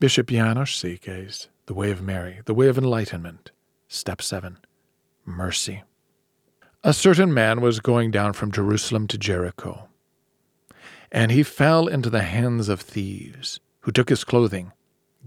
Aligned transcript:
Bishop 0.00 0.28
János 0.28 0.72
Székely's 0.78 1.48
The 1.66 1.74
Way 1.74 1.90
of 1.90 2.00
Mary, 2.00 2.40
The 2.46 2.54
Way 2.54 2.68
of 2.68 2.78
Enlightenment, 2.78 3.50
Step 3.86 4.22
7 4.22 4.56
Mercy. 5.26 5.82
A 6.82 6.94
certain 6.94 7.34
man 7.34 7.60
was 7.60 7.80
going 7.80 8.10
down 8.10 8.32
from 8.32 8.50
Jerusalem 8.50 9.06
to 9.08 9.18
Jericho, 9.18 9.90
and 11.12 11.30
he 11.30 11.42
fell 11.42 11.86
into 11.86 12.08
the 12.08 12.22
hands 12.22 12.70
of 12.70 12.80
thieves, 12.80 13.60
who 13.80 13.92
took 13.92 14.08
his 14.08 14.24
clothing, 14.24 14.72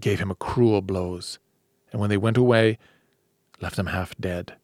gave 0.00 0.18
him 0.18 0.34
cruel 0.40 0.82
blows, 0.82 1.38
and 1.92 2.00
when 2.00 2.10
they 2.10 2.16
went 2.16 2.36
away, 2.36 2.76
left 3.60 3.78
him 3.78 3.86
half 3.86 4.16
dead. 4.18 4.56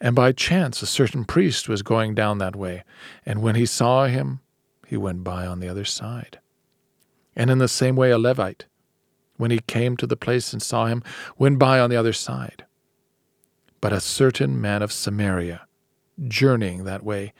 And 0.00 0.14
by 0.14 0.30
chance 0.30 0.80
a 0.80 0.86
certain 0.86 1.24
priest 1.24 1.68
was 1.68 1.82
going 1.82 2.14
down 2.14 2.38
that 2.38 2.54
way, 2.54 2.84
and 3.26 3.42
when 3.42 3.56
he 3.56 3.66
saw 3.66 4.06
him, 4.06 4.42
he 4.86 4.96
went 4.96 5.24
by 5.24 5.44
on 5.44 5.58
the 5.58 5.68
other 5.68 5.84
side. 5.84 6.38
And 7.34 7.50
in 7.50 7.58
the 7.58 7.66
same 7.66 7.96
way 7.96 8.12
a 8.12 8.18
Levite, 8.18 8.66
when 9.40 9.50
he 9.50 9.60
came 9.60 9.96
to 9.96 10.06
the 10.06 10.16
place 10.16 10.52
and 10.52 10.62
saw 10.62 10.86
him, 10.86 11.02
went 11.38 11.58
by 11.58 11.80
on 11.80 11.90
the 11.90 11.96
other 11.96 12.12
side. 12.12 12.64
But 13.80 13.92
a 13.92 14.00
certain 14.00 14.60
man 14.60 14.82
of 14.82 14.92
Samaria, 14.92 15.66
journeying 16.28 16.84
that 16.84 17.02
way, 17.02 17.32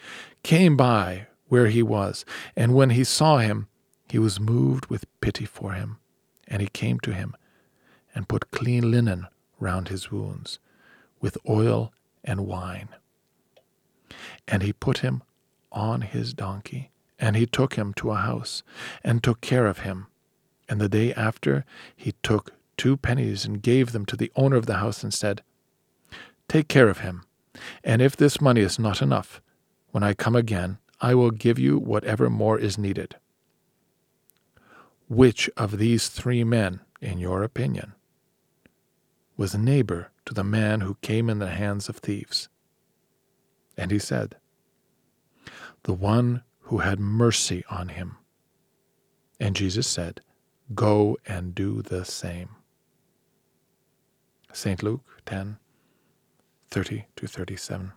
came 0.43 0.77
by 0.77 1.27
where 1.49 1.67
he 1.67 1.83
was, 1.83 2.25
and 2.57 2.75
when 2.75 2.91
he 2.91 3.05
saw 3.05 3.39
him, 3.39 3.69
he 4.09 4.19
was 4.19 4.41
moved 4.41 4.87
with 4.87 5.05
pity 5.21 5.45
for 5.45 5.73
him, 5.73 5.99
and 6.49 6.63
he 6.63 6.69
came 6.69 6.99
to 7.01 7.13
him, 7.13 7.37
and 8.15 8.29
put 8.29 8.51
clean 8.51 8.91
linen 8.91 9.27
round 9.59 9.89
his 9.89 10.11
wounds, 10.11 10.59
with 11.21 11.37
oil 11.49 11.93
and 12.25 12.47
wine. 12.47 12.89
And 14.49 14.63
he 14.63 14.73
put 14.73 14.99
him 14.99 15.23
on 15.71 16.01
his 16.01 16.33
donkey, 16.33 16.91
and 17.19 17.37
he 17.37 17.47
took 17.47 17.75
him 17.75 17.93
to 17.95 18.11
a 18.11 18.17
house, 18.17 18.63
and 19.05 19.23
took 19.23 19.41
care 19.41 19.67
of 19.67 19.81
him. 19.81 20.07
And 20.71 20.81
the 20.81 20.89
day 20.89 21.13
after, 21.15 21.65
he 21.97 22.15
took 22.23 22.53
two 22.77 22.97
pennies 22.97 23.45
and 23.45 23.61
gave 23.61 23.91
them 23.91 24.07
to 24.07 24.17
the 24.17 24.31
owner 24.37 24.55
of 24.55 24.67
the 24.67 24.77
house, 24.77 25.03
and 25.03 25.13
said, 25.13 25.43
Take 26.47 26.69
care 26.69 26.89
of 26.89 27.01
him, 27.01 27.25
and 27.83 28.01
if 28.01 28.17
this 28.17 28.41
money 28.41 28.61
is 28.61 28.79
not 28.79 29.03
enough, 29.03 29.43
when 29.91 30.05
I 30.05 30.15
come 30.15 30.37
again, 30.37 30.79
I 31.01 31.17
will 31.17 31.33
give 31.33 31.59
you 31.59 31.77
whatever 31.77 32.31
more 32.31 32.57
is 32.57 32.79
needed. 32.79 33.17
Which 35.09 35.51
of 35.57 35.79
these 35.79 36.09
three 36.09 36.45
men, 36.45 36.81
in 37.01 37.19
your 37.19 37.43
opinion, 37.43 37.95
was 39.37 39.57
neighbor 39.57 40.13
to 40.27 40.35
the 40.35 40.45
man 40.45 40.83
who 40.83 40.99
came 41.03 41.29
in 41.29 41.41
the 41.41 41.51
hands 41.51 41.89
of 41.89 41.97
thieves? 41.97 42.49
And 43.77 43.91
he 43.91 43.99
said, 43.99 44.37
The 45.83 45.95
one 45.95 46.45
who 46.61 46.79
had 46.79 47.01
mercy 47.01 47.65
on 47.69 47.89
him. 47.89 48.19
And 49.41 49.57
Jesus 49.57 49.89
said, 49.89 50.21
Go 50.75 51.17
and 51.27 51.55
do 51.55 51.83
the 51.83 52.05
same. 52.05 52.51
St. 54.53 54.83
Luke 54.83 55.23
10 55.27 55.59
30 56.71 57.07
to 57.17 57.27
37. 57.27 57.93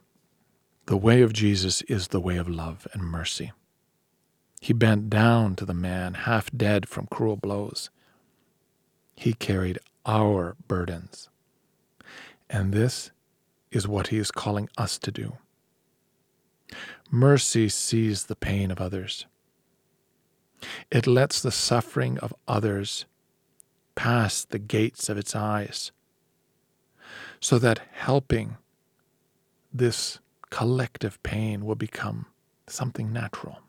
The 0.88 0.98
way 0.98 1.22
of 1.22 1.32
Jesus 1.32 1.82
is 1.84 2.08
the 2.08 2.20
way 2.20 2.38
of 2.38 2.50
love 2.50 2.88
and 2.94 3.04
mercy. 3.04 3.52
He 4.60 4.74
bent 4.74 5.10
down 5.10 5.56
to 5.58 5.66
the 5.66 5.74
man 5.74 6.14
half 6.14 6.50
dead 6.56 6.88
from 6.88 7.08
cruel 7.08 7.36
blows. 7.36 7.90
He 9.16 9.34
carried 9.34 9.78
our 10.06 10.56
burdens. 10.68 11.30
And 12.50 12.74
this 12.74 13.12
is 13.72 13.88
what 13.88 14.08
he 14.08 14.18
is 14.18 14.32
calling 14.32 14.70
us 14.78 14.98
to 15.00 15.12
do. 15.12 15.38
Mercy 17.12 17.70
sees 17.70 18.26
the 18.26 18.36
pain 18.36 18.72
of 18.72 18.82
others. 18.82 19.26
It 20.92 21.08
lets 21.08 21.42
the 21.42 21.52
suffering 21.52 22.18
of 22.20 22.34
others 22.48 23.06
pass 23.96 24.44
the 24.46 24.60
gates 24.60 25.10
of 25.10 25.18
its 25.18 25.36
eyes, 25.36 25.92
so 27.40 27.60
that 27.60 27.82
helping 27.92 28.58
this 29.74 30.20
collective 30.50 31.22
pain 31.24 31.66
will 31.66 31.76
become 31.76 32.28
something 32.68 33.12
natural. 33.12 33.60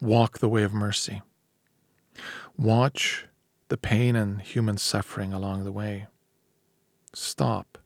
Walk 0.00 0.38
the 0.38 0.48
way 0.48 0.62
of 0.62 0.72
mercy. 0.72 1.22
Watch 2.56 3.26
the 3.68 3.76
pain 3.76 4.16
and 4.16 4.42
human 4.42 4.76
suffering 4.76 5.32
along 5.32 5.64
the 5.64 5.72
way. 5.72 6.06
Stop 7.14 7.78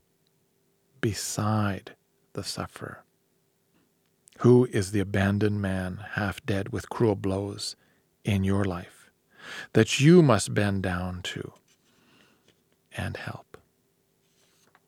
beside 1.01 1.95
the 2.33 2.43
sufferer. 2.43 3.06
Who 4.41 4.67
is 4.67 4.91
the 4.91 5.01
abandoned 5.01 5.63
man, 5.63 6.05
half 6.13 6.45
dead 6.45 6.69
with 6.71 6.91
cruel 6.91 7.17
blows, 7.17 7.75
in 8.25 8.45
your 8.45 8.65
life 8.65 9.11
that 9.73 10.01
you 10.01 10.23
must 10.23 10.53
bend 10.53 10.83
down 10.83 11.23
to 11.23 11.53
and 12.97 13.17
help? 13.17 13.56